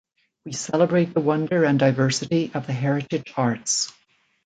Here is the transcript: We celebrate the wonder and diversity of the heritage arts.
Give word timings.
We 0.45 0.53
celebrate 0.53 1.13
the 1.13 1.19
wonder 1.19 1.63
and 1.63 1.77
diversity 1.77 2.49
of 2.55 2.65
the 2.65 2.73
heritage 2.73 3.31
arts. 3.37 3.93